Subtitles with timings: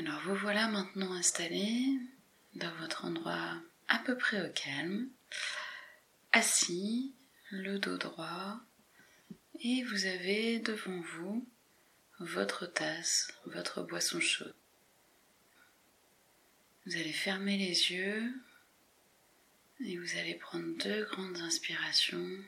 [0.00, 1.84] Alors vous voilà maintenant installé
[2.54, 5.10] dans votre endroit à peu près au calme,
[6.32, 7.14] assis,
[7.50, 8.58] le dos droit,
[9.60, 11.46] et vous avez devant vous
[12.18, 14.54] votre tasse, votre boisson chaude.
[16.86, 18.32] Vous allez fermer les yeux
[19.84, 22.38] et vous allez prendre deux grandes inspirations.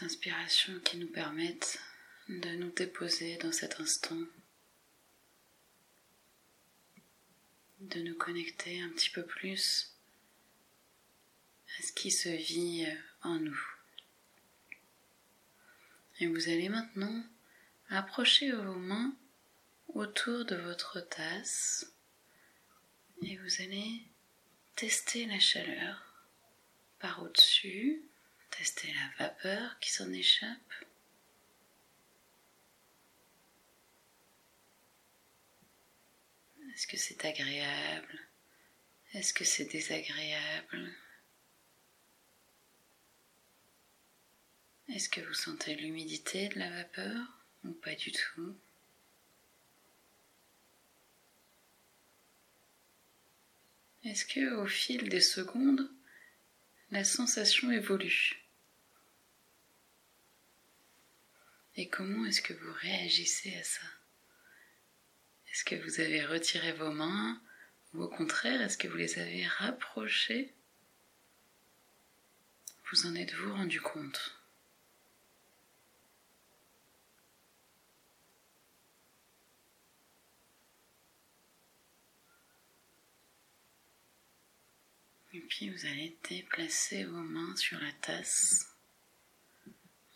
[0.00, 1.78] Ces inspirations qui nous permettent
[2.28, 4.20] de nous déposer dans cet instant,
[7.80, 9.92] de nous connecter un petit peu plus
[11.78, 12.86] à ce qui se vit
[13.22, 13.60] en nous.
[16.20, 17.24] Et vous allez maintenant
[17.90, 19.14] approcher vos mains
[19.88, 21.92] autour de votre tasse
[23.22, 24.02] et vous allez
[24.76, 26.09] tester la chaleur
[28.60, 30.74] Tester la vapeur qui s'en échappe.
[36.74, 38.20] Est-ce que c'est agréable?
[39.14, 40.92] Est-ce que c'est désagréable?
[44.88, 48.54] Est-ce que vous sentez l'humidité de la vapeur ou pas du tout?
[54.04, 55.90] Est-ce que au fil des secondes,
[56.90, 58.39] la sensation évolue?
[61.80, 63.86] Et comment est-ce que vous réagissez à ça?
[65.50, 67.40] Est-ce que vous avez retiré vos mains?
[67.94, 70.52] Ou au contraire, est-ce que vous les avez rapprochées?
[72.92, 74.38] Vous en êtes-vous rendu compte?
[85.32, 88.69] Et puis vous allez déplacer vos mains sur la tasse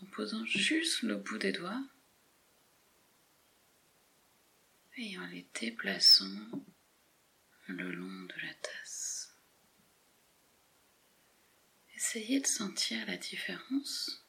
[0.04, 1.82] en posant juste le bout des doigts
[4.96, 6.26] et en les déplaçant
[7.66, 9.34] le long de la tasse.
[11.96, 14.26] Essayez de sentir la différence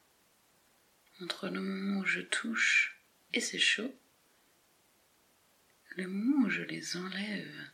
[1.20, 2.98] entre le moment où je touche
[3.32, 3.94] et c'est chaud,
[5.90, 7.70] le moment où je les enlève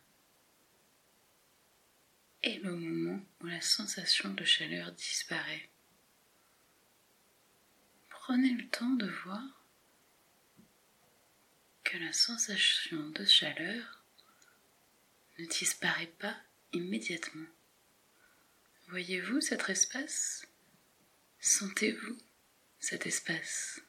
[2.42, 5.71] et le moment où la sensation de chaleur disparaît
[8.24, 9.42] prenez le temps de voir
[11.82, 14.04] que la sensation de chaleur
[15.40, 16.36] ne disparaît pas
[16.72, 17.48] immédiatement.
[18.86, 20.46] Voyez-vous cet espace?
[21.40, 22.16] Sentez-vous
[22.78, 23.81] cet espace?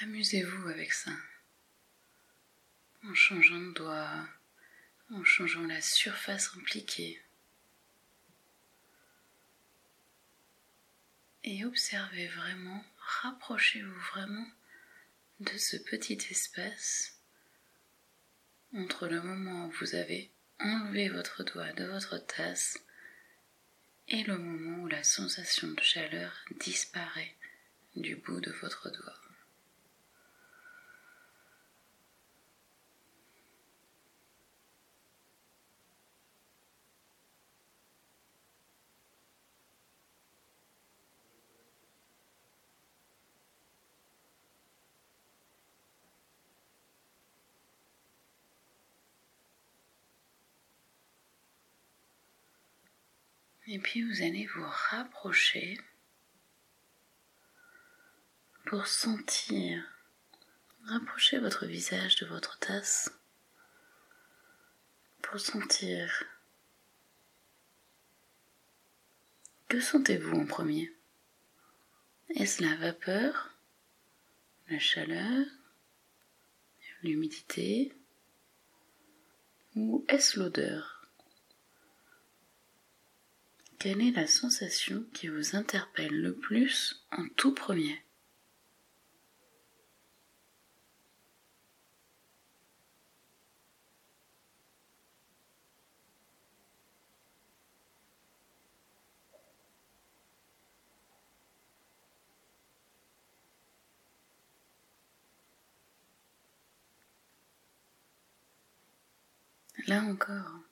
[0.00, 1.10] Amusez-vous avec ça,
[3.02, 4.28] en changeant de doigt,
[5.10, 7.20] en changeant la surface impliquée.
[11.42, 14.46] Et observez vraiment, rapprochez-vous vraiment
[15.40, 17.18] de ce petit espace
[18.74, 22.78] entre le moment où vous avez enlevé votre doigt de votre tasse
[24.06, 27.34] et le moment où la sensation de chaleur disparaît
[27.96, 29.27] du bout de votre doigt.
[53.70, 55.78] Et puis vous allez vous rapprocher
[58.64, 59.84] pour sentir,
[60.84, 63.10] rapprocher votre visage de votre tasse
[65.20, 66.24] pour sentir.
[69.68, 70.90] Que sentez-vous en premier
[72.30, 73.50] Est-ce la vapeur,
[74.70, 75.46] la chaleur,
[77.02, 77.92] l'humidité
[79.76, 80.97] ou est-ce l'odeur?
[83.78, 88.02] Quelle est la sensation qui vous interpelle le plus en tout premier?
[109.86, 110.67] Là encore,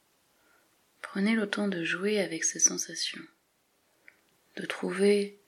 [1.16, 3.22] prenez le temps de jouer avec ces sensations,
[4.56, 5.40] de trouver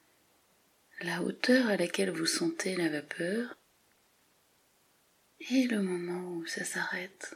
[1.03, 3.55] la hauteur à laquelle vous sentez la vapeur
[5.51, 7.35] et le moment où ça s'arrête.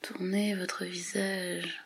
[0.00, 1.84] Tournez votre visage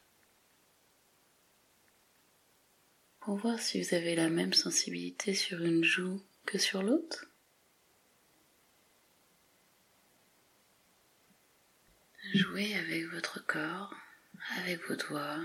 [3.18, 7.26] pour voir si vous avez la même sensibilité sur une joue que sur l'autre.
[12.32, 13.92] Jouez avec votre corps,
[14.58, 15.42] avec vos doigts,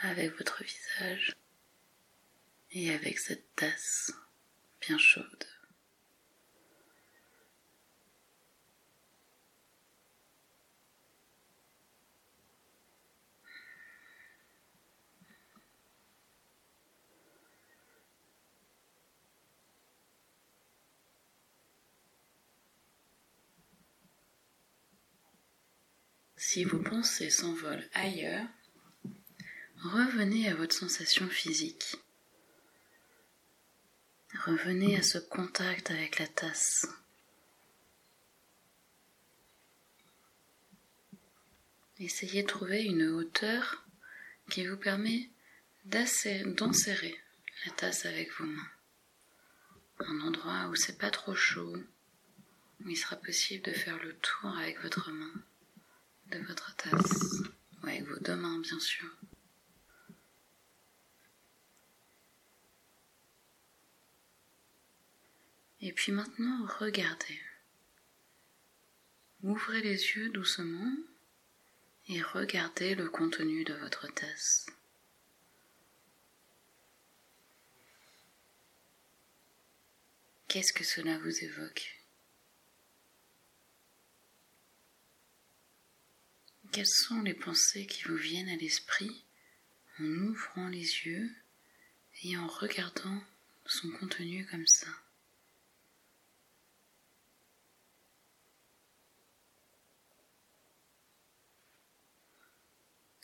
[0.00, 1.34] avec votre visage
[2.72, 4.12] et avec cette tasse
[4.82, 5.44] bien chaude.
[26.40, 28.46] Si vos pensées s'envolent ailleurs,
[29.82, 31.96] revenez à votre sensation physique.
[34.44, 36.86] Revenez à ce contact avec la tasse.
[41.98, 43.84] Essayez de trouver une hauteur
[44.48, 45.28] qui vous permet
[45.86, 47.18] d'enserrer
[47.66, 48.70] la tasse avec vos mains.
[49.98, 51.76] Un endroit où c'est pas trop chaud,
[52.84, 55.32] où il sera possible de faire le tour avec votre main
[56.30, 57.42] de votre tasse,
[57.82, 59.08] ou avec vos deux mains bien sûr.
[65.80, 67.40] Et puis maintenant, regardez.
[69.42, 70.92] Ouvrez les yeux doucement
[72.08, 74.66] et regardez le contenu de votre tasse.
[80.48, 81.97] Qu'est-ce que cela vous évoque?
[86.72, 89.24] Quelles sont les pensées qui vous viennent à l'esprit
[89.98, 91.30] en ouvrant les yeux
[92.22, 93.22] et en regardant
[93.66, 94.86] son contenu comme ça?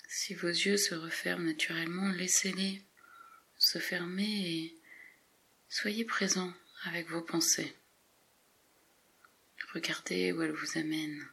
[0.08, 2.82] Si vos yeux se referment naturellement, laissez-les
[3.58, 4.79] se fermer et
[5.69, 6.52] soyez présent
[6.85, 7.76] avec vos pensées.
[9.75, 11.29] Regardez où elles vous amènent.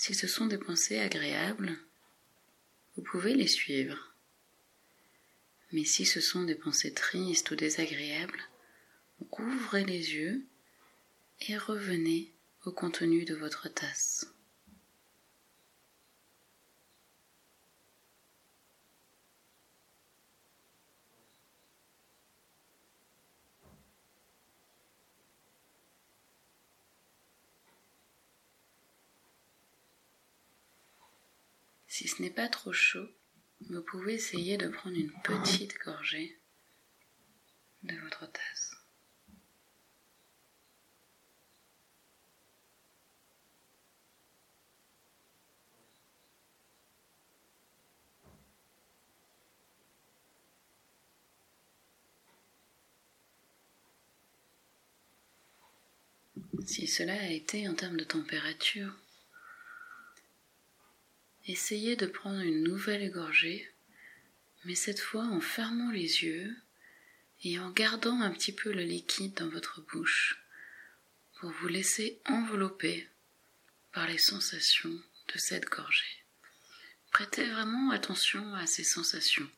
[0.00, 1.76] Si ce sont des pensées agréables,
[2.94, 4.14] vous pouvez les suivre.
[5.72, 8.40] Mais si ce sont des pensées tristes ou désagréables,
[9.40, 10.46] ouvrez les yeux
[11.48, 12.32] et revenez
[12.64, 14.32] au contenu de votre tasse.
[31.98, 33.08] Si ce n'est pas trop chaud,
[33.70, 36.38] vous pouvez essayer de prendre une petite gorgée
[37.82, 38.76] de votre tasse.
[56.64, 58.94] Si cela a été en termes de température,
[61.48, 63.72] Essayez de prendre une nouvelle gorgée,
[64.66, 66.54] mais cette fois en fermant les yeux
[67.42, 70.44] et en gardant un petit peu le liquide dans votre bouche
[71.40, 73.08] pour vous laisser envelopper
[73.92, 76.22] par les sensations de cette gorgée.
[77.12, 79.48] Prêtez vraiment attention à ces sensations.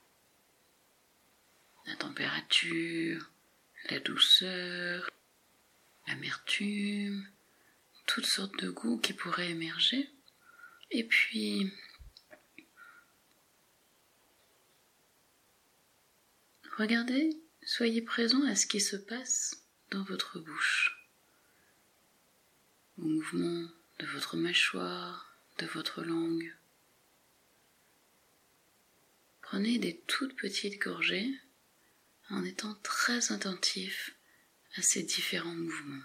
[1.87, 3.33] La température,
[3.89, 5.11] la douceur,
[6.07, 7.29] l'amertume,
[8.07, 10.09] toutes sortes de goûts qui pourraient émerger.
[10.91, 11.73] Et puis,
[16.77, 17.31] regardez,
[17.63, 21.09] soyez présent à ce qui se passe dans votre bouche,
[22.99, 23.69] au mouvement
[24.01, 26.57] de votre mâchoire, de votre langue.
[29.43, 31.31] Prenez des toutes petites gorgées
[32.31, 34.17] en étant très attentif
[34.77, 36.03] à ces différents mouvements.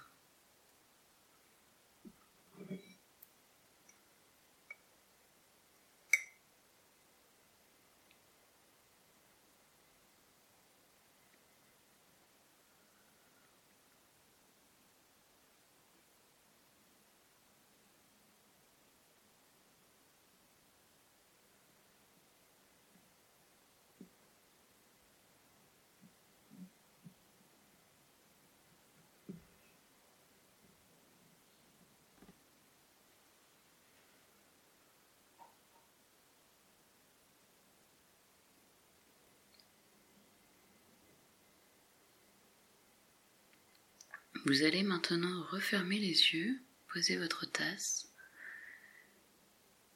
[44.45, 46.59] Vous allez maintenant refermer les yeux,
[46.93, 48.11] poser votre tasse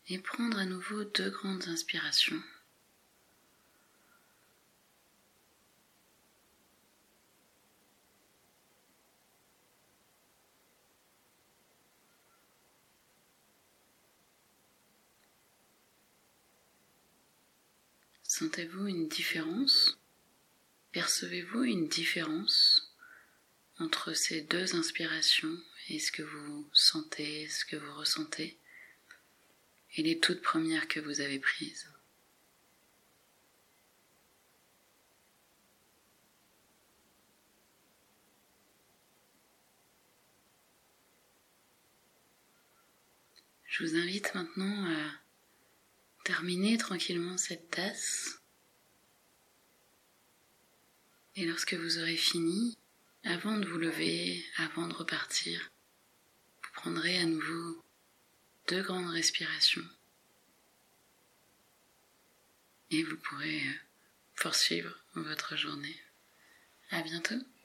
[0.08, 2.42] et prendre à nouveau deux grandes inspirations.
[18.24, 20.00] Sentez-vous une différence?
[20.92, 22.79] Percevez-vous une différence?
[23.80, 25.58] Entre ces deux inspirations
[25.88, 28.58] et ce que vous sentez, ce que vous ressentez
[29.96, 31.90] et les toutes premières que vous avez prises.
[43.66, 45.12] Je vous invite maintenant à
[46.26, 48.42] terminer tranquillement cette tasse.
[51.36, 52.78] Et lorsque vous aurez fini,
[53.24, 55.72] avant de vous lever, avant de repartir,
[56.64, 57.84] vous prendrez à nouveau
[58.68, 59.86] deux grandes respirations.
[62.92, 63.62] Et vous pourrez
[64.36, 66.00] poursuivre votre journée.
[66.92, 67.36] À bientôt.